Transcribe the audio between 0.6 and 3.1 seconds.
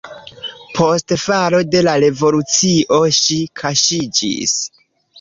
Post falo de la revolucio